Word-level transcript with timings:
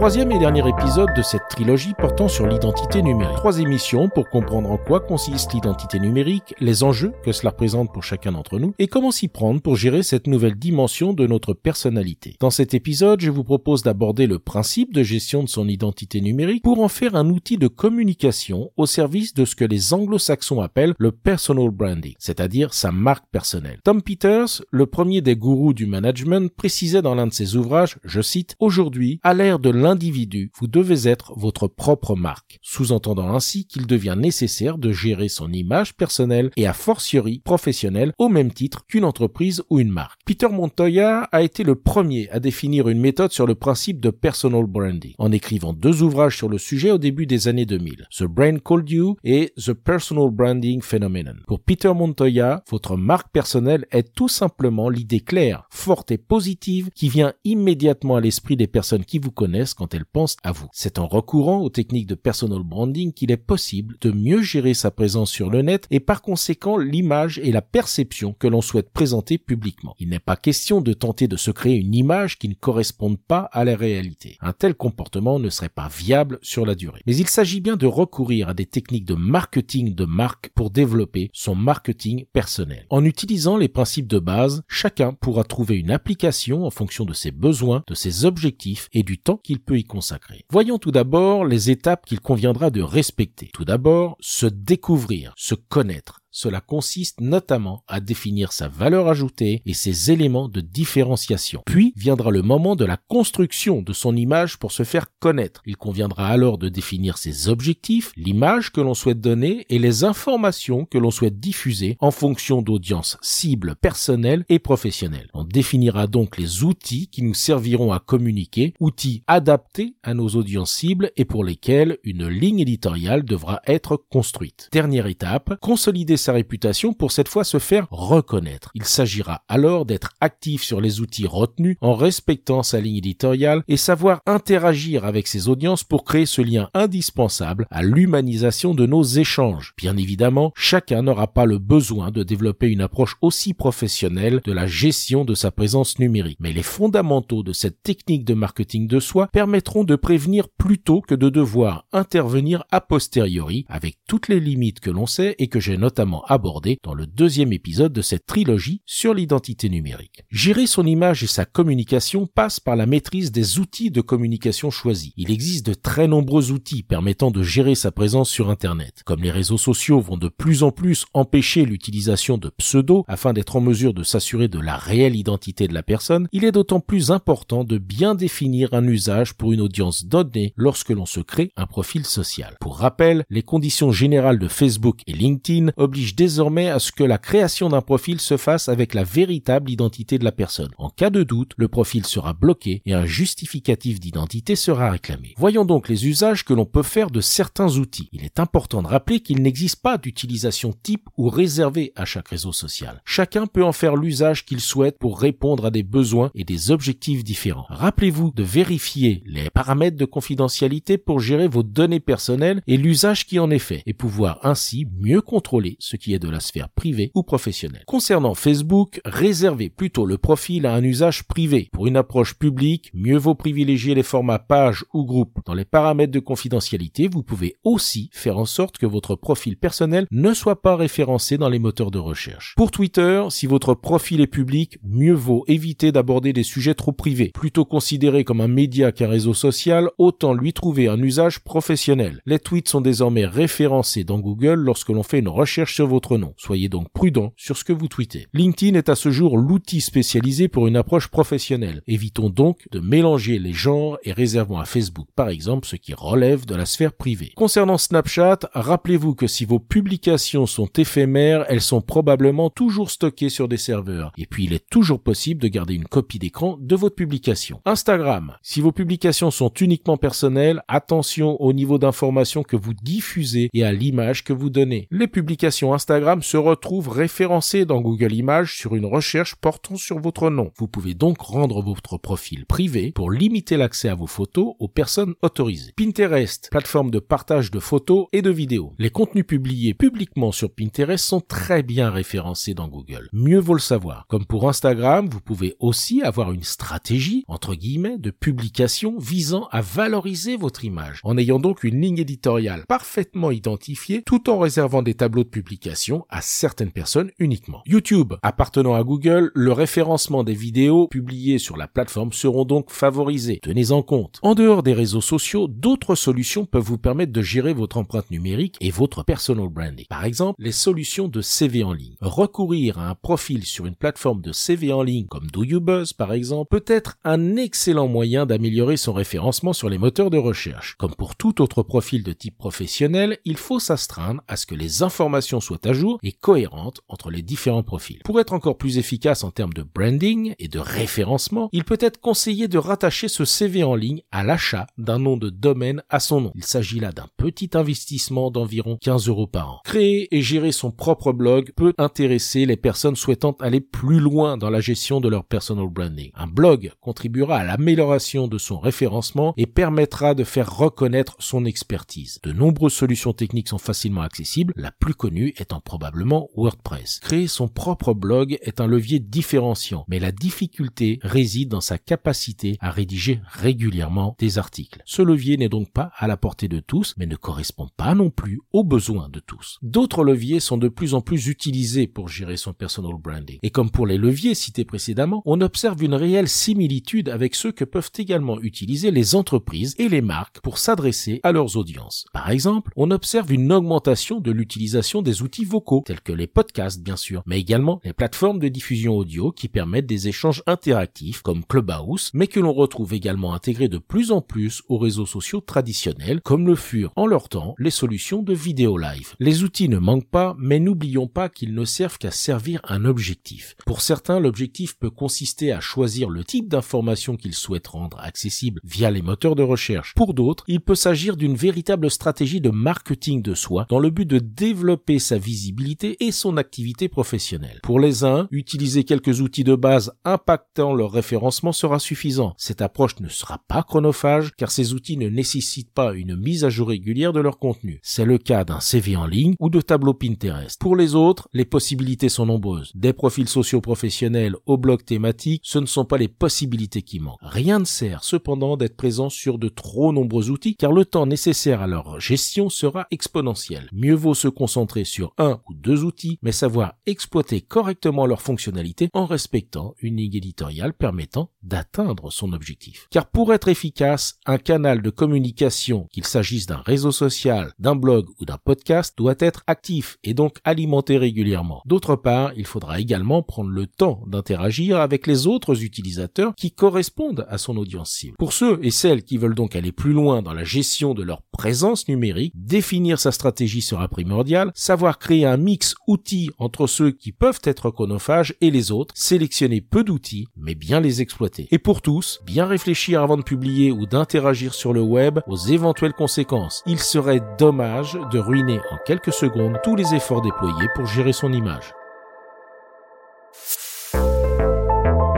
troisième 0.00 0.32
et 0.32 0.38
dernier 0.38 0.66
épisode 0.66 1.12
de 1.14 1.20
cette 1.20 1.46
trilogie 1.50 1.92
portant 1.98 2.26
sur 2.26 2.46
l'identité 2.46 3.02
numérique. 3.02 3.36
Trois 3.36 3.58
émissions 3.58 4.08
pour 4.08 4.30
comprendre 4.30 4.70
en 4.70 4.78
quoi 4.78 4.98
consiste 4.98 5.52
l'identité 5.52 5.98
numérique, 5.98 6.54
les 6.58 6.82
enjeux 6.82 7.12
que 7.22 7.32
cela 7.32 7.50
représente 7.50 7.92
pour 7.92 8.02
chacun 8.02 8.32
d'entre 8.32 8.58
nous 8.58 8.72
et 8.78 8.86
comment 8.86 9.10
s'y 9.10 9.28
prendre 9.28 9.60
pour 9.60 9.76
gérer 9.76 10.02
cette 10.02 10.26
nouvelle 10.26 10.54
dimension 10.54 11.12
de 11.12 11.26
notre 11.26 11.52
personnalité. 11.52 12.34
Dans 12.40 12.48
cet 12.48 12.72
épisode, 12.72 13.20
je 13.20 13.30
vous 13.30 13.44
propose 13.44 13.82
d'aborder 13.82 14.26
le 14.26 14.38
principe 14.38 14.94
de 14.94 15.02
gestion 15.02 15.42
de 15.42 15.50
son 15.50 15.68
identité 15.68 16.22
numérique 16.22 16.62
pour 16.62 16.80
en 16.80 16.88
faire 16.88 17.14
un 17.14 17.28
outil 17.28 17.58
de 17.58 17.68
communication 17.68 18.70
au 18.78 18.86
service 18.86 19.34
de 19.34 19.44
ce 19.44 19.54
que 19.54 19.66
les 19.66 19.92
anglo-saxons 19.92 20.62
appellent 20.62 20.94
le 20.98 21.12
personal 21.12 21.68
branding, 21.68 22.14
c'est-à-dire 22.18 22.72
sa 22.72 22.90
marque 22.90 23.26
personnelle. 23.30 23.80
Tom 23.84 24.00
Peters, 24.00 24.62
le 24.70 24.86
premier 24.86 25.20
des 25.20 25.36
gourous 25.36 25.74
du 25.74 25.84
management, 25.84 26.50
précisait 26.56 27.02
dans 27.02 27.14
l'un 27.14 27.26
de 27.26 27.34
ses 27.34 27.54
ouvrages, 27.56 27.98
je 28.02 28.22
cite, 28.22 28.56
Aujourd'hui, 28.60 29.20
à 29.22 29.34
l'ère 29.34 29.58
de 29.58 29.68
l'individu, 29.90 30.52
vous 30.56 30.68
devez 30.68 31.08
être 31.08 31.32
votre 31.36 31.66
propre 31.66 32.14
marque, 32.14 32.60
sous-entendant 32.62 33.34
ainsi 33.34 33.66
qu'il 33.66 33.88
devient 33.88 34.14
nécessaire 34.16 34.78
de 34.78 34.92
gérer 34.92 35.28
son 35.28 35.52
image 35.52 35.96
personnelle 35.96 36.52
et 36.56 36.68
a 36.68 36.72
fortiori 36.72 37.40
professionnelle 37.44 38.12
au 38.16 38.28
même 38.28 38.52
titre 38.52 38.86
qu'une 38.86 39.04
entreprise 39.04 39.64
ou 39.68 39.80
une 39.80 39.90
marque. 39.90 40.20
Peter 40.24 40.46
Montoya 40.48 41.22
a 41.32 41.42
été 41.42 41.64
le 41.64 41.74
premier 41.74 42.30
à 42.30 42.38
définir 42.38 42.88
une 42.88 43.00
méthode 43.00 43.32
sur 43.32 43.48
le 43.48 43.56
principe 43.56 43.98
de 44.00 44.10
personal 44.10 44.66
branding, 44.66 45.14
en 45.18 45.32
écrivant 45.32 45.72
deux 45.72 46.02
ouvrages 46.02 46.36
sur 46.36 46.48
le 46.48 46.58
sujet 46.58 46.92
au 46.92 46.98
début 46.98 47.26
des 47.26 47.48
années 47.48 47.66
2000, 47.66 48.06
The 48.16 48.24
Brain 48.24 48.58
Called 48.58 48.88
You 48.88 49.16
et 49.24 49.52
The 49.56 49.72
Personal 49.72 50.30
Branding 50.30 50.82
Phenomenon. 50.82 51.34
Pour 51.48 51.58
Peter 51.58 51.92
Montoya, 51.92 52.62
votre 52.70 52.96
marque 52.96 53.32
personnelle 53.32 53.86
est 53.90 54.14
tout 54.14 54.28
simplement 54.28 54.88
l'idée 54.88 55.20
claire, 55.20 55.66
forte 55.68 56.12
et 56.12 56.18
positive 56.18 56.90
qui 56.94 57.08
vient 57.08 57.32
immédiatement 57.42 58.14
à 58.14 58.20
l'esprit 58.20 58.56
des 58.56 58.68
personnes 58.68 59.04
qui 59.04 59.18
vous 59.18 59.32
connaissent 59.32 59.74
quand 59.80 59.94
elles 59.94 60.04
pensent 60.04 60.36
à 60.42 60.52
vous. 60.52 60.68
C'est 60.72 60.98
en 60.98 61.06
recourant 61.06 61.62
aux 61.62 61.70
techniques 61.70 62.06
de 62.06 62.14
personal 62.14 62.62
branding 62.62 63.14
qu'il 63.14 63.30
est 63.30 63.38
possible 63.38 63.96
de 64.02 64.10
mieux 64.10 64.42
gérer 64.42 64.74
sa 64.74 64.90
présence 64.90 65.30
sur 65.30 65.48
le 65.48 65.62
net 65.62 65.86
et 65.90 66.00
par 66.00 66.20
conséquent 66.20 66.76
l'image 66.76 67.38
et 67.38 67.50
la 67.50 67.62
perception 67.62 68.34
que 68.38 68.46
l'on 68.46 68.60
souhaite 68.60 68.90
présenter 68.90 69.38
publiquement. 69.38 69.94
Il 69.98 70.10
n'est 70.10 70.18
pas 70.18 70.36
question 70.36 70.82
de 70.82 70.92
tenter 70.92 71.28
de 71.28 71.38
se 71.38 71.50
créer 71.50 71.76
une 71.76 71.94
image 71.94 72.38
qui 72.38 72.50
ne 72.50 72.54
corresponde 72.54 73.18
pas 73.18 73.48
à 73.52 73.64
la 73.64 73.74
réalité. 73.74 74.36
Un 74.42 74.52
tel 74.52 74.74
comportement 74.74 75.38
ne 75.38 75.48
serait 75.48 75.70
pas 75.70 75.88
viable 75.88 76.38
sur 76.42 76.66
la 76.66 76.74
durée. 76.74 77.00
Mais 77.06 77.16
il 77.16 77.28
s'agit 77.28 77.62
bien 77.62 77.78
de 77.78 77.86
recourir 77.86 78.50
à 78.50 78.54
des 78.54 78.66
techniques 78.66 79.06
de 79.06 79.14
marketing 79.14 79.94
de 79.94 80.04
marque 80.04 80.50
pour 80.54 80.70
développer 80.70 81.30
son 81.32 81.54
marketing 81.54 82.26
personnel. 82.34 82.84
En 82.90 83.02
utilisant 83.02 83.56
les 83.56 83.68
principes 83.68 84.08
de 84.08 84.18
base, 84.18 84.62
chacun 84.68 85.14
pourra 85.14 85.44
trouver 85.44 85.76
une 85.78 85.90
application 85.90 86.66
en 86.66 86.70
fonction 86.70 87.06
de 87.06 87.14
ses 87.14 87.30
besoins, 87.30 87.82
de 87.86 87.94
ses 87.94 88.26
objectifs 88.26 88.90
et 88.92 89.02
du 89.02 89.16
temps 89.16 89.38
qu'il 89.38 89.58
peut 89.60 89.69
y 89.76 89.84
consacrer. 89.84 90.44
Voyons 90.50 90.78
tout 90.78 90.90
d'abord 90.90 91.44
les 91.44 91.70
étapes 91.70 92.06
qu'il 92.06 92.20
conviendra 92.20 92.70
de 92.70 92.82
respecter. 92.82 93.50
Tout 93.52 93.64
d'abord, 93.64 94.16
se 94.20 94.46
découvrir, 94.46 95.32
se 95.36 95.54
connaître. 95.54 96.19
Cela 96.32 96.60
consiste 96.60 97.20
notamment 97.20 97.82
à 97.88 97.98
définir 97.98 98.52
sa 98.52 98.68
valeur 98.68 99.08
ajoutée 99.08 99.62
et 99.66 99.74
ses 99.74 100.12
éléments 100.12 100.48
de 100.48 100.60
différenciation. 100.60 101.62
Puis 101.66 101.92
viendra 101.96 102.30
le 102.30 102.42
moment 102.42 102.76
de 102.76 102.84
la 102.84 102.96
construction 102.96 103.82
de 103.82 103.92
son 103.92 104.14
image 104.14 104.58
pour 104.58 104.70
se 104.70 104.84
faire 104.84 105.06
connaître. 105.18 105.62
Il 105.66 105.76
conviendra 105.76 106.28
alors 106.28 106.56
de 106.56 106.68
définir 106.68 107.18
ses 107.18 107.48
objectifs, 107.48 108.12
l'image 108.16 108.70
que 108.70 108.80
l'on 108.80 108.94
souhaite 108.94 109.20
donner 109.20 109.66
et 109.70 109.80
les 109.80 110.04
informations 110.04 110.84
que 110.84 110.98
l'on 110.98 111.10
souhaite 111.10 111.40
diffuser 111.40 111.96
en 111.98 112.12
fonction 112.12 112.62
d'audiences 112.62 113.18
cibles 113.22 113.74
personnelles 113.74 114.44
et 114.48 114.60
professionnelles. 114.60 115.30
On 115.34 115.44
définira 115.44 116.06
donc 116.06 116.38
les 116.38 116.62
outils 116.62 117.08
qui 117.08 117.22
nous 117.22 117.34
serviront 117.34 117.92
à 117.92 117.98
communiquer, 117.98 118.74
outils 118.78 119.24
adaptés 119.26 119.96
à 120.04 120.14
nos 120.14 120.28
audiences 120.28 120.74
cibles 120.74 121.10
et 121.16 121.24
pour 121.24 121.44
lesquels 121.44 121.98
une 122.04 122.28
ligne 122.28 122.60
éditoriale 122.60 123.24
devra 123.24 123.60
être 123.66 123.96
construite. 123.96 124.68
Dernière 124.70 125.06
étape, 125.06 125.58
consolider 125.60 126.16
sa 126.20 126.32
réputation 126.32 126.92
pour 126.92 127.12
cette 127.12 127.28
fois 127.28 127.44
se 127.44 127.58
faire 127.58 127.86
reconnaître. 127.90 128.70
Il 128.74 128.84
s'agira 128.84 129.42
alors 129.48 129.86
d'être 129.86 130.10
actif 130.20 130.62
sur 130.62 130.80
les 130.80 131.00
outils 131.00 131.26
retenus 131.26 131.76
en 131.80 131.94
respectant 131.94 132.62
sa 132.62 132.80
ligne 132.80 132.96
éditoriale 132.96 133.62
et 133.68 133.76
savoir 133.76 134.20
interagir 134.26 135.04
avec 135.04 135.26
ses 135.26 135.48
audiences 135.48 135.84
pour 135.84 136.04
créer 136.04 136.26
ce 136.26 136.42
lien 136.42 136.68
indispensable 136.74 137.66
à 137.70 137.82
l'humanisation 137.82 138.74
de 138.74 138.86
nos 138.86 139.02
échanges. 139.02 139.74
Bien 139.76 139.96
évidemment, 139.96 140.52
chacun 140.54 141.02
n'aura 141.02 141.26
pas 141.26 141.46
le 141.46 141.58
besoin 141.58 142.10
de 142.10 142.22
développer 142.22 142.68
une 142.68 142.80
approche 142.80 143.16
aussi 143.20 143.54
professionnelle 143.54 144.40
de 144.44 144.52
la 144.52 144.66
gestion 144.66 145.24
de 145.24 145.34
sa 145.34 145.50
présence 145.50 145.98
numérique. 145.98 146.38
Mais 146.40 146.52
les 146.52 146.62
fondamentaux 146.62 147.42
de 147.42 147.52
cette 147.52 147.82
technique 147.82 148.24
de 148.24 148.34
marketing 148.34 148.86
de 148.86 149.00
soi 149.00 149.28
permettront 149.28 149.84
de 149.84 149.96
prévenir 149.96 150.48
plutôt 150.48 151.00
que 151.00 151.14
de 151.14 151.28
devoir 151.28 151.86
intervenir 151.92 152.64
a 152.70 152.80
posteriori 152.80 153.64
avec 153.68 153.96
toutes 154.06 154.28
les 154.28 154.40
limites 154.40 154.80
que 154.80 154.90
l'on 154.90 155.06
sait 155.06 155.34
et 155.38 155.48
que 155.48 155.60
j'ai 155.60 155.76
notamment 155.76 156.09
abordé 156.18 156.78
dans 156.82 156.94
le 156.94 157.06
deuxième 157.06 157.52
épisode 157.52 157.92
de 157.92 158.02
cette 158.02 158.26
trilogie 158.26 158.82
sur 158.86 159.14
l'identité 159.14 159.68
numérique. 159.68 160.22
Gérer 160.30 160.66
son 160.66 160.86
image 160.86 161.22
et 161.22 161.26
sa 161.26 161.44
communication 161.44 162.26
passe 162.26 162.60
par 162.60 162.76
la 162.76 162.86
maîtrise 162.86 163.32
des 163.32 163.58
outils 163.58 163.90
de 163.90 164.00
communication 164.00 164.70
choisis. 164.70 165.12
Il 165.16 165.30
existe 165.30 165.66
de 165.66 165.74
très 165.74 166.08
nombreux 166.08 166.50
outils 166.50 166.82
permettant 166.82 167.30
de 167.30 167.42
gérer 167.42 167.74
sa 167.74 167.92
présence 167.92 168.30
sur 168.30 168.50
Internet. 168.50 169.02
Comme 169.04 169.22
les 169.22 169.30
réseaux 169.30 169.58
sociaux 169.58 170.00
vont 170.00 170.16
de 170.16 170.28
plus 170.28 170.62
en 170.62 170.72
plus 170.72 171.06
empêcher 171.14 171.64
l'utilisation 171.64 172.38
de 172.38 172.48
pseudos 172.48 173.04
afin 173.08 173.32
d'être 173.32 173.56
en 173.56 173.60
mesure 173.60 173.94
de 173.94 174.02
s'assurer 174.02 174.48
de 174.48 174.58
la 174.58 174.76
réelle 174.76 175.16
identité 175.16 175.68
de 175.68 175.74
la 175.74 175.82
personne, 175.82 176.28
il 176.32 176.44
est 176.44 176.52
d'autant 176.52 176.80
plus 176.80 177.10
important 177.10 177.64
de 177.64 177.78
bien 177.78 178.14
définir 178.14 178.74
un 178.74 178.86
usage 178.86 179.34
pour 179.34 179.52
une 179.52 179.60
audience 179.60 180.04
donnée 180.04 180.52
lorsque 180.56 180.90
l'on 180.90 181.06
se 181.06 181.20
crée 181.20 181.52
un 181.56 181.66
profil 181.66 182.04
social. 182.04 182.56
Pour 182.60 182.78
rappel, 182.78 183.24
les 183.30 183.42
conditions 183.42 183.92
générales 183.92 184.38
de 184.38 184.48
Facebook 184.48 185.00
et 185.06 185.12
LinkedIn 185.12 185.72
obligent 185.76 185.99
désormais 186.14 186.68
à 186.68 186.78
ce 186.78 186.92
que 186.92 187.04
la 187.04 187.18
création 187.18 187.68
d'un 187.68 187.80
profil 187.80 188.20
se 188.20 188.36
fasse 188.36 188.68
avec 188.68 188.94
la 188.94 189.04
véritable 189.04 189.70
identité 189.70 190.18
de 190.18 190.24
la 190.24 190.32
personne. 190.32 190.70
En 190.78 190.88
cas 190.88 191.10
de 191.10 191.22
doute, 191.22 191.52
le 191.56 191.68
profil 191.68 192.06
sera 192.06 192.32
bloqué 192.32 192.82
et 192.86 192.94
un 192.94 193.06
justificatif 193.06 194.00
d'identité 194.00 194.56
sera 194.56 194.90
réclamé. 194.90 195.34
Voyons 195.36 195.64
donc 195.64 195.88
les 195.88 196.06
usages 196.06 196.44
que 196.44 196.54
l'on 196.54 196.66
peut 196.66 196.82
faire 196.82 197.10
de 197.10 197.20
certains 197.20 197.76
outils. 197.76 198.08
Il 198.12 198.24
est 198.24 198.40
important 198.40 198.82
de 198.82 198.88
rappeler 198.88 199.20
qu'il 199.20 199.42
n'existe 199.42 199.82
pas 199.82 199.98
d'utilisation 199.98 200.72
type 200.82 201.08
ou 201.16 201.28
réservée 201.28 201.92
à 201.96 202.04
chaque 202.04 202.28
réseau 202.28 202.52
social. 202.52 203.02
Chacun 203.04 203.46
peut 203.46 203.64
en 203.64 203.72
faire 203.72 203.96
l'usage 203.96 204.44
qu'il 204.44 204.60
souhaite 204.60 204.98
pour 204.98 205.20
répondre 205.20 205.66
à 205.66 205.70
des 205.70 205.82
besoins 205.82 206.30
et 206.34 206.44
des 206.44 206.70
objectifs 206.70 207.24
différents. 207.24 207.66
Rappelez-vous 207.68 208.32
de 208.34 208.42
vérifier 208.42 209.22
les 209.26 209.50
paramètres 209.50 209.96
de 209.96 210.04
confidentialité 210.04 210.98
pour 210.98 211.20
gérer 211.20 211.48
vos 211.48 211.62
données 211.62 212.00
personnelles 212.00 212.62
et 212.66 212.76
l'usage 212.76 213.26
qui 213.26 213.38
en 213.38 213.50
est 213.50 213.58
fait 213.58 213.82
et 213.86 213.92
pouvoir 213.92 214.38
ainsi 214.42 214.86
mieux 214.98 215.20
contrôler 215.20 215.76
ce 215.90 215.96
qui 215.96 216.14
est 216.14 216.20
de 216.20 216.28
la 216.28 216.38
sphère 216.38 216.68
privée 216.68 217.10
ou 217.16 217.24
professionnelle. 217.24 217.82
Concernant 217.86 218.34
Facebook, 218.34 219.00
réservez 219.04 219.70
plutôt 219.70 220.06
le 220.06 220.18
profil 220.18 220.66
à 220.66 220.74
un 220.74 220.84
usage 220.84 221.24
privé. 221.24 221.68
Pour 221.72 221.88
une 221.88 221.96
approche 221.96 222.34
publique, 222.34 222.92
mieux 222.94 223.16
vaut 223.16 223.34
privilégier 223.34 223.96
les 223.96 224.04
formats 224.04 224.38
page 224.38 224.84
ou 224.94 225.04
groupe. 225.04 225.40
Dans 225.46 225.54
les 225.54 225.64
paramètres 225.64 226.12
de 226.12 226.20
confidentialité, 226.20 227.08
vous 227.08 227.24
pouvez 227.24 227.56
aussi 227.64 228.08
faire 228.12 228.38
en 228.38 228.44
sorte 228.44 228.78
que 228.78 228.86
votre 228.86 229.16
profil 229.16 229.56
personnel 229.56 230.06
ne 230.12 230.32
soit 230.32 230.62
pas 230.62 230.76
référencé 230.76 231.38
dans 231.38 231.48
les 231.48 231.58
moteurs 231.58 231.90
de 231.90 231.98
recherche. 231.98 232.54
Pour 232.56 232.70
Twitter, 232.70 233.24
si 233.30 233.48
votre 233.48 233.74
profil 233.74 234.20
est 234.20 234.28
public, 234.28 234.78
mieux 234.84 235.14
vaut 235.14 235.44
éviter 235.48 235.90
d'aborder 235.90 236.32
des 236.32 236.44
sujets 236.44 236.74
trop 236.74 236.92
privés. 236.92 237.32
Plutôt 237.34 237.64
considéré 237.64 238.22
comme 238.22 238.40
un 238.40 238.48
média 238.48 238.92
qu'un 238.92 239.08
réseau 239.08 239.34
social, 239.34 239.90
autant 239.98 240.34
lui 240.34 240.52
trouver 240.52 240.86
un 240.86 241.02
usage 241.02 241.40
professionnel. 241.40 242.20
Les 242.26 242.38
tweets 242.38 242.68
sont 242.68 242.80
désormais 242.80 243.26
référencés 243.26 244.04
dans 244.04 244.20
Google 244.20 244.60
lorsque 244.60 244.90
l'on 244.90 245.02
fait 245.02 245.18
une 245.18 245.28
recherche 245.28 245.79
votre 245.86 246.18
nom. 246.18 246.34
Soyez 246.36 246.68
donc 246.68 246.90
prudent 246.90 247.32
sur 247.36 247.56
ce 247.56 247.64
que 247.64 247.72
vous 247.72 247.88
tweetez. 247.88 248.26
LinkedIn 248.32 248.76
est 248.76 248.88
à 248.88 248.94
ce 248.94 249.10
jour 249.10 249.38
l'outil 249.38 249.80
spécialisé 249.80 250.48
pour 250.48 250.66
une 250.66 250.76
approche 250.76 251.08
professionnelle. 251.08 251.82
Évitons 251.86 252.30
donc 252.30 252.66
de 252.70 252.80
mélanger 252.80 253.38
les 253.38 253.52
genres 253.52 253.98
et 254.04 254.12
réservons 254.12 254.58
à 254.58 254.64
Facebook 254.64 255.08
par 255.14 255.28
exemple 255.28 255.66
ce 255.66 255.76
qui 255.76 255.94
relève 255.94 256.46
de 256.46 256.54
la 256.54 256.66
sphère 256.66 256.92
privée. 256.92 257.32
Concernant 257.36 257.78
Snapchat, 257.78 258.38
rappelez-vous 258.52 259.14
que 259.14 259.26
si 259.26 259.44
vos 259.44 259.58
publications 259.58 260.46
sont 260.46 260.68
éphémères, 260.76 261.44
elles 261.48 261.60
sont 261.60 261.80
probablement 261.80 262.50
toujours 262.50 262.90
stockées 262.90 263.28
sur 263.28 263.48
des 263.48 263.56
serveurs. 263.56 264.12
Et 264.16 264.26
puis 264.26 264.44
il 264.44 264.52
est 264.52 264.68
toujours 264.70 265.00
possible 265.00 265.42
de 265.42 265.48
garder 265.48 265.74
une 265.74 265.84
copie 265.84 266.18
d'écran 266.18 266.56
de 266.60 266.76
votre 266.76 266.94
publication. 266.94 267.60
Instagram, 267.64 268.34
si 268.42 268.60
vos 268.60 268.72
publications 268.72 269.30
sont 269.30 269.52
uniquement 269.60 269.96
personnelles, 269.96 270.62
attention 270.68 271.40
au 271.40 271.52
niveau 271.52 271.78
d'information 271.78 272.42
que 272.42 272.56
vous 272.56 272.74
diffusez 272.74 273.50
et 273.52 273.64
à 273.64 273.72
l'image 273.72 274.24
que 274.24 274.32
vous 274.32 274.50
donnez. 274.50 274.88
Les 274.90 275.08
publications 275.08 275.69
Instagram 275.74 276.22
se 276.22 276.36
retrouvent 276.36 276.88
référencées 276.88 277.64
dans 277.64 277.80
Google 277.80 278.12
Images 278.12 278.56
sur 278.56 278.74
une 278.74 278.86
recherche 278.86 279.34
portant 279.36 279.76
sur 279.76 279.98
votre 279.98 280.30
nom. 280.30 280.50
Vous 280.56 280.68
pouvez 280.68 280.94
donc 280.94 281.20
rendre 281.20 281.62
votre 281.62 281.98
profil 281.98 282.46
privé 282.46 282.92
pour 282.92 283.10
limiter 283.10 283.56
l'accès 283.56 283.88
à 283.88 283.94
vos 283.94 284.06
photos 284.06 284.54
aux 284.58 284.68
personnes 284.68 285.14
autorisées. 285.22 285.72
Pinterest, 285.76 286.48
plateforme 286.50 286.90
de 286.90 286.98
partage 286.98 287.50
de 287.50 287.58
photos 287.58 288.06
et 288.12 288.22
de 288.22 288.30
vidéos. 288.30 288.74
Les 288.78 288.90
contenus 288.90 289.26
publiés 289.26 289.74
publiquement 289.74 290.32
sur 290.32 290.50
Pinterest 290.50 291.04
sont 291.04 291.20
très 291.20 291.62
bien 291.62 291.90
référencés 291.90 292.54
dans 292.54 292.68
Google. 292.68 293.08
Mieux 293.12 293.38
vaut 293.38 293.54
le 293.54 293.60
savoir. 293.60 294.06
Comme 294.08 294.24
pour 294.24 294.48
Instagram, 294.48 295.08
vous 295.08 295.20
pouvez 295.20 295.56
aussi 295.60 296.02
avoir 296.02 296.32
une 296.32 296.42
stratégie, 296.42 297.24
entre 297.28 297.54
guillemets, 297.54 297.98
de 297.98 298.10
publication 298.10 298.98
visant 298.98 299.48
à 299.52 299.60
valoriser 299.60 300.36
votre 300.36 300.64
image, 300.64 301.00
en 301.04 301.18
ayant 301.18 301.38
donc 301.38 301.64
une 301.64 301.80
ligne 301.80 301.98
éditoriale 301.98 302.64
parfaitement 302.66 303.30
identifiée, 303.30 304.02
tout 304.02 304.30
en 304.30 304.38
réservant 304.38 304.82
des 304.82 304.94
tableaux 304.94 305.24
de 305.24 305.28
publication 305.28 305.59
à 306.08 306.20
certaines 306.20 306.70
personnes 306.70 307.10
uniquement. 307.18 307.62
YouTube, 307.66 308.14
appartenant 308.22 308.74
à 308.74 308.82
Google, 308.82 309.30
le 309.34 309.52
référencement 309.52 310.24
des 310.24 310.34
vidéos 310.34 310.88
publiées 310.88 311.38
sur 311.38 311.56
la 311.56 311.68
plateforme 311.68 312.12
seront 312.12 312.44
donc 312.44 312.70
favorisés. 312.70 313.40
Tenez-en 313.42 313.82
compte. 313.82 314.18
En 314.22 314.34
dehors 314.34 314.62
des 314.62 314.72
réseaux 314.72 315.00
sociaux, 315.00 315.48
d'autres 315.48 315.94
solutions 315.94 316.46
peuvent 316.46 316.62
vous 316.62 316.78
permettre 316.78 317.12
de 317.12 317.22
gérer 317.22 317.52
votre 317.52 317.76
empreinte 317.76 318.10
numérique 318.10 318.56
et 318.60 318.70
votre 318.70 319.04
personal 319.04 319.48
branding. 319.48 319.86
Par 319.88 320.04
exemple, 320.04 320.42
les 320.42 320.52
solutions 320.52 321.08
de 321.08 321.20
CV 321.20 321.62
en 321.62 321.72
ligne. 321.72 321.96
Recourir 322.00 322.78
à 322.78 322.88
un 322.88 322.94
profil 322.94 323.44
sur 323.44 323.66
une 323.66 323.74
plateforme 323.74 324.20
de 324.20 324.32
CV 324.32 324.72
en 324.72 324.82
ligne 324.82 325.06
comme 325.06 325.26
Do 325.26 325.44
You 325.44 325.60
Buzz 325.60 325.92
par 325.92 326.12
exemple 326.12 326.48
peut 326.50 326.72
être 326.72 326.96
un 327.04 327.36
excellent 327.36 327.88
moyen 327.88 328.26
d'améliorer 328.26 328.76
son 328.76 328.92
référencement 328.92 329.52
sur 329.52 329.68
les 329.68 329.78
moteurs 329.78 330.10
de 330.10 330.18
recherche. 330.18 330.76
Comme 330.78 330.94
pour 330.94 331.16
tout 331.16 331.42
autre 331.42 331.62
profil 331.62 332.02
de 332.02 332.12
type 332.12 332.36
professionnel, 332.38 333.18
il 333.24 333.36
faut 333.36 333.60
s'astreindre 333.60 334.22
à 334.28 334.36
ce 334.36 334.46
que 334.46 334.54
les 334.54 334.82
informations 334.82 335.40
à 335.64 335.72
jour 335.72 335.98
et 336.02 336.12
cohérentes 336.12 336.80
entre 336.88 337.10
les 337.10 337.22
différents 337.22 337.62
profils. 337.62 338.00
Pour 338.04 338.20
être 338.20 338.32
encore 338.32 338.58
plus 338.58 338.78
efficace 338.78 339.24
en 339.24 339.30
termes 339.30 339.52
de 339.52 339.62
branding 339.62 340.34
et 340.38 340.48
de 340.48 340.58
référencement, 340.58 341.48
il 341.52 341.64
peut 341.64 341.78
être 341.80 342.00
conseillé 342.00 342.48
de 342.48 342.58
rattacher 342.58 343.08
ce 343.08 343.24
CV 343.24 343.62
en 343.62 343.74
ligne 343.74 344.02
à 344.10 344.22
l'achat 344.22 344.66
d'un 344.78 344.98
nom 344.98 345.16
de 345.16 345.30
domaine 345.30 345.82
à 345.88 346.00
son 346.00 346.20
nom. 346.20 346.32
Il 346.34 346.44
s'agit 346.44 346.80
là 346.80 346.92
d'un 346.92 347.08
petit 347.16 347.50
investissement 347.54 348.30
d'environ 348.30 348.78
15 348.80 349.08
euros 349.08 349.26
par 349.26 349.50
an. 349.50 349.60
Créer 349.64 350.14
et 350.14 350.22
gérer 350.22 350.52
son 350.52 350.70
propre 350.70 351.12
blog 351.12 351.52
peut 351.56 351.74
intéresser 351.78 352.46
les 352.46 352.56
personnes 352.56 352.96
souhaitant 352.96 353.36
aller 353.40 353.60
plus 353.60 354.00
loin 354.00 354.36
dans 354.36 354.50
la 354.50 354.60
gestion 354.60 355.00
de 355.00 355.08
leur 355.08 355.24
personal 355.24 355.68
branding. 355.68 356.10
Un 356.14 356.26
blog 356.26 356.72
contribuera 356.80 357.38
à 357.38 357.44
l'amélioration 357.44 358.28
de 358.28 358.38
son 358.38 358.58
référencement 358.58 359.34
et 359.36 359.46
permettra 359.46 360.14
de 360.14 360.24
faire 360.24 360.54
reconnaître 360.56 361.16
son 361.18 361.44
expertise. 361.44 362.18
De 362.22 362.32
nombreuses 362.32 362.72
solutions 362.72 363.12
techniques 363.12 363.48
sont 363.48 363.58
facilement 363.58 364.02
accessibles, 364.02 364.52
la 364.56 364.70
plus 364.70 364.94
connue 364.94 365.32
étant 365.40 365.60
probablement 365.60 366.28
WordPress. 366.36 367.00
Créer 367.00 367.26
son 367.26 367.48
propre 367.48 367.94
blog 367.94 368.38
est 368.42 368.60
un 368.60 368.66
levier 368.66 368.98
différenciant, 368.98 369.84
mais 369.88 369.98
la 369.98 370.12
difficulté 370.12 370.98
réside 371.02 371.48
dans 371.48 371.60
sa 371.60 371.78
capacité 371.78 372.56
à 372.60 372.70
rédiger 372.70 373.20
régulièrement 373.26 374.16
des 374.18 374.38
articles. 374.38 374.82
Ce 374.84 375.02
levier 375.02 375.36
n'est 375.36 375.48
donc 375.48 375.72
pas 375.72 375.92
à 375.96 376.06
la 376.06 376.16
portée 376.16 376.48
de 376.48 376.60
tous, 376.60 376.94
mais 376.96 377.06
ne 377.06 377.16
correspond 377.16 377.68
pas 377.76 377.94
non 377.94 378.10
plus 378.10 378.40
aux 378.52 378.64
besoins 378.64 379.08
de 379.08 379.20
tous. 379.20 379.58
D'autres 379.62 380.04
leviers 380.04 380.40
sont 380.40 380.58
de 380.58 380.68
plus 380.68 380.94
en 380.94 381.00
plus 381.00 381.28
utilisés 381.28 381.86
pour 381.86 382.08
gérer 382.08 382.36
son 382.36 382.52
personal 382.52 382.94
branding. 382.94 383.38
Et 383.42 383.50
comme 383.50 383.70
pour 383.70 383.86
les 383.86 383.98
leviers 383.98 384.34
cités 384.34 384.64
précédemment, 384.64 385.22
on 385.24 385.40
observe 385.40 385.82
une 385.82 385.94
réelle 385.94 386.28
similitude 386.28 387.08
avec 387.08 387.34
ceux 387.34 387.52
que 387.52 387.64
peuvent 387.64 387.90
également 387.98 388.40
utiliser 388.40 388.90
les 388.90 389.14
entreprises 389.14 389.74
et 389.78 389.88
les 389.88 390.00
marques 390.00 390.40
pour 390.40 390.58
s'adresser 390.58 391.20
à 391.22 391.32
leurs 391.32 391.56
audiences. 391.56 392.06
Par 392.12 392.30
exemple, 392.30 392.72
on 392.76 392.90
observe 392.90 393.32
une 393.32 393.52
augmentation 393.52 394.20
de 394.20 394.30
l'utilisation 394.30 395.02
des 395.02 395.19
outils 395.22 395.44
vocaux, 395.44 395.82
tels 395.84 396.00
que 396.00 396.12
les 396.12 396.26
podcasts 396.26 396.82
bien 396.82 396.96
sûr, 396.96 397.22
mais 397.26 397.40
également 397.40 397.80
les 397.84 397.92
plateformes 397.92 398.38
de 398.38 398.48
diffusion 398.48 398.96
audio 398.96 399.32
qui 399.32 399.48
permettent 399.48 399.86
des 399.86 400.08
échanges 400.08 400.42
interactifs 400.46 401.22
comme 401.22 401.44
Clubhouse, 401.44 402.10
mais 402.14 402.26
que 402.26 402.40
l'on 402.40 402.52
retrouve 402.52 402.94
également 402.94 403.34
intégrés 403.34 403.68
de 403.68 403.78
plus 403.78 404.12
en 404.12 404.20
plus 404.20 404.62
aux 404.68 404.78
réseaux 404.78 405.06
sociaux 405.06 405.40
traditionnels, 405.40 406.20
comme 406.20 406.46
le 406.46 406.54
furent 406.54 406.92
en 406.96 407.06
leur 407.06 407.28
temps 407.28 407.54
les 407.58 407.70
solutions 407.70 408.22
de 408.22 408.34
vidéo 408.34 408.78
live. 408.78 409.14
Les 409.18 409.42
outils 409.42 409.68
ne 409.68 409.78
manquent 409.78 410.10
pas, 410.10 410.36
mais 410.38 410.60
n'oublions 410.60 411.08
pas 411.08 411.28
qu'ils 411.28 411.54
ne 411.54 411.64
servent 411.64 411.98
qu'à 411.98 412.10
servir 412.10 412.60
un 412.64 412.84
objectif. 412.84 413.56
Pour 413.66 413.80
certains, 413.80 414.20
l'objectif 414.20 414.76
peut 414.78 414.90
consister 414.90 415.52
à 415.52 415.60
choisir 415.60 416.08
le 416.10 416.24
type 416.24 416.48
d'information 416.48 417.16
qu'ils 417.16 417.34
souhaitent 417.34 417.68
rendre 417.68 417.98
accessible 418.00 418.60
via 418.64 418.90
les 418.90 419.02
moteurs 419.02 419.36
de 419.36 419.42
recherche. 419.42 419.94
Pour 419.94 420.14
d'autres, 420.14 420.44
il 420.48 420.60
peut 420.60 420.74
s'agir 420.74 421.16
d'une 421.16 421.36
véritable 421.36 421.90
stratégie 421.90 422.40
de 422.40 422.50
marketing 422.50 423.22
de 423.22 423.34
soi 423.34 423.66
dans 423.68 423.78
le 423.78 423.90
but 423.90 424.06
de 424.06 424.18
développer 424.18 424.98
visibilité 425.18 425.96
et 426.00 426.12
son 426.12 426.36
activité 426.36 426.88
professionnelle. 426.88 427.60
Pour 427.62 427.80
les 427.80 428.04
uns, 428.04 428.28
utiliser 428.30 428.84
quelques 428.84 429.20
outils 429.20 429.44
de 429.44 429.54
base 429.54 429.92
impactant 430.04 430.74
leur 430.74 430.92
référencement 430.92 431.52
sera 431.52 431.78
suffisant. 431.78 432.34
Cette 432.36 432.62
approche 432.62 433.00
ne 433.00 433.08
sera 433.08 433.40
pas 433.48 433.62
chronophage 433.62 434.32
car 434.36 434.50
ces 434.50 434.74
outils 434.74 434.96
ne 434.96 435.08
nécessitent 435.08 435.72
pas 435.72 435.94
une 435.94 436.16
mise 436.16 436.44
à 436.44 436.50
jour 436.50 436.68
régulière 436.68 437.12
de 437.12 437.20
leur 437.20 437.38
contenu. 437.38 437.80
C'est 437.82 438.04
le 438.04 438.18
cas 438.18 438.44
d'un 438.44 438.60
CV 438.60 438.96
en 438.96 439.06
ligne 439.06 439.34
ou 439.38 439.50
de 439.50 439.60
tableau 439.60 439.94
Pinterest. 439.94 440.60
Pour 440.60 440.76
les 440.76 440.94
autres, 440.94 441.28
les 441.32 441.44
possibilités 441.44 442.08
sont 442.08 442.26
nombreuses. 442.26 442.72
Des 442.74 442.92
profils 442.92 443.28
socio-professionnels 443.28 444.36
au 444.46 444.56
blog 444.56 444.84
thématique, 444.84 445.42
ce 445.44 445.58
ne 445.58 445.66
sont 445.66 445.84
pas 445.84 445.98
les 445.98 446.08
possibilités 446.08 446.82
qui 446.82 447.00
manquent. 447.00 447.18
Rien 447.22 447.58
ne 447.58 447.64
sert 447.64 448.04
cependant 448.04 448.56
d'être 448.56 448.76
présent 448.76 449.08
sur 449.08 449.38
de 449.38 449.48
trop 449.48 449.92
nombreux 449.92 450.30
outils 450.30 450.56
car 450.56 450.72
le 450.72 450.84
temps 450.84 451.06
nécessaire 451.06 451.62
à 451.62 451.66
leur 451.66 452.00
gestion 452.00 452.48
sera 452.48 452.86
exponentiel. 452.90 453.68
Mieux 453.72 453.94
vaut 453.94 454.14
se 454.14 454.28
concentrer 454.28 454.84
sur 454.84 454.99
un 455.18 455.40
ou 455.48 455.54
deux 455.54 455.84
outils 455.84 456.18
mais 456.22 456.32
savoir 456.32 456.74
exploiter 456.86 457.40
correctement 457.40 458.06
leurs 458.06 458.22
fonctionnalités 458.22 458.88
en 458.92 459.06
respectant 459.06 459.74
une 459.80 459.96
ligne 459.96 460.16
éditoriale 460.16 460.74
permettant 460.74 461.30
d'atteindre 461.42 462.10
son 462.10 462.32
objectif. 462.32 462.86
Car 462.90 463.06
pour 463.06 463.32
être 463.32 463.48
efficace, 463.48 464.18
un 464.26 464.38
canal 464.38 464.82
de 464.82 464.90
communication, 464.90 465.86
qu'il 465.92 466.04
s'agisse 466.04 466.46
d'un 466.46 466.62
réseau 466.64 466.92
social, 466.92 467.52
d'un 467.58 467.76
blog 467.76 468.06
ou 468.20 468.24
d'un 468.24 468.38
podcast, 468.38 468.94
doit 468.96 469.14
être 469.18 469.42
actif 469.46 469.98
et 470.04 470.14
donc 470.14 470.38
alimenté 470.44 470.98
régulièrement. 470.98 471.62
D'autre 471.66 471.96
part, 471.96 472.32
il 472.36 472.46
faudra 472.46 472.80
également 472.80 473.22
prendre 473.22 473.50
le 473.50 473.66
temps 473.66 474.02
d'interagir 474.06 474.78
avec 474.78 475.06
les 475.06 475.26
autres 475.26 475.62
utilisateurs 475.62 476.34
qui 476.36 476.52
correspondent 476.52 477.26
à 477.28 477.38
son 477.38 477.56
audience 477.56 477.90
cible. 477.90 478.16
Pour 478.18 478.32
ceux 478.32 478.58
et 478.62 478.70
celles 478.70 479.02
qui 479.02 479.18
veulent 479.18 479.34
donc 479.34 479.56
aller 479.56 479.72
plus 479.72 479.92
loin 479.92 480.22
dans 480.22 480.32
la 480.32 480.44
gestion 480.44 480.94
de 480.94 481.02
leur 481.02 481.22
présence 481.22 481.88
numérique, 481.88 482.32
définir 482.36 482.98
sa 482.98 483.12
stratégie 483.12 483.62
sera 483.62 483.88
primordial, 483.88 484.52
savoir 484.54 484.89
créer 484.98 485.24
un 485.24 485.36
mix 485.36 485.74
outils 485.86 486.30
entre 486.38 486.66
ceux 486.66 486.90
qui 486.90 487.12
peuvent 487.12 487.40
être 487.44 487.70
chronophages 487.70 488.34
et 488.40 488.50
les 488.50 488.72
autres, 488.72 488.94
sélectionner 488.96 489.60
peu 489.60 489.84
d'outils, 489.84 490.26
mais 490.36 490.54
bien 490.54 490.80
les 490.80 491.00
exploiter. 491.00 491.48
Et 491.50 491.58
pour 491.58 491.82
tous, 491.82 492.20
bien 492.24 492.46
réfléchir 492.46 493.02
avant 493.02 493.16
de 493.16 493.22
publier 493.22 493.72
ou 493.72 493.86
d'interagir 493.86 494.54
sur 494.54 494.72
le 494.72 494.82
web 494.82 495.20
aux 495.26 495.36
éventuelles 495.36 495.92
conséquences. 495.92 496.62
Il 496.66 496.78
serait 496.78 497.22
dommage 497.38 497.98
de 498.10 498.18
ruiner 498.18 498.60
en 498.70 498.76
quelques 498.84 499.12
secondes 499.12 499.58
tous 499.62 499.76
les 499.76 499.94
efforts 499.94 500.22
déployés 500.22 500.68
pour 500.74 500.86
gérer 500.86 501.12
son 501.12 501.32
image. 501.32 501.72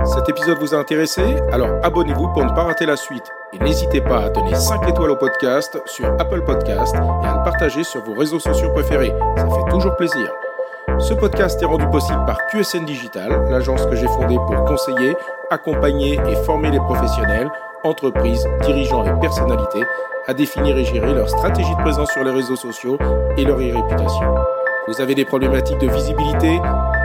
Cet 0.05 0.29
épisode 0.29 0.59
vous 0.59 0.75
a 0.75 0.79
intéressé? 0.79 1.23
Alors 1.50 1.71
abonnez-vous 1.83 2.29
pour 2.33 2.45
ne 2.45 2.50
pas 2.50 2.64
rater 2.64 2.87
la 2.87 2.97
suite. 2.97 3.31
Et 3.54 3.59
n'hésitez 3.59 4.00
pas 4.00 4.25
à 4.25 4.28
donner 4.30 4.54
5 4.54 4.88
étoiles 4.88 5.11
au 5.11 5.16
podcast 5.16 5.78
sur 5.85 6.06
Apple 6.18 6.42
Podcast 6.42 6.94
et 6.94 7.26
à 7.26 7.37
le 7.37 7.44
partager 7.44 7.85
sur 7.85 8.02
vos 8.02 8.14
réseaux 8.14 8.40
sociaux 8.40 8.71
préférés. 8.71 9.12
Ça 9.37 9.47
fait 9.47 9.71
toujours 9.71 9.94
plaisir. 9.97 10.32
Ce 10.99 11.12
podcast 11.12 11.61
est 11.61 11.66
rendu 11.66 11.87
possible 11.88 12.25
par 12.25 12.38
QSN 12.47 12.85
Digital, 12.87 13.49
l'agence 13.50 13.85
que 13.87 13.94
j'ai 13.94 14.06
fondée 14.06 14.37
pour 14.37 14.64
conseiller, 14.64 15.16
accompagner 15.50 16.18
et 16.28 16.37
former 16.44 16.71
les 16.71 16.78
professionnels, 16.78 17.50
entreprises, 17.85 18.47
dirigeants 18.62 19.04
et 19.04 19.21
personnalités 19.21 19.85
à 20.26 20.35
définir 20.35 20.76
et 20.78 20.85
gérer 20.85 21.12
leur 21.12 21.28
stratégie 21.28 21.75
de 21.75 21.82
présence 21.82 22.11
sur 22.11 22.25
les 22.25 22.30
réseaux 22.30 22.56
sociaux 22.56 22.97
et 23.37 23.44
leur 23.44 23.59
réputation. 23.59 24.35
Vous 24.88 25.00
avez 25.00 25.14
des 25.14 25.25
problématiques 25.25 25.78
de 25.78 25.88
visibilité, 25.88 26.59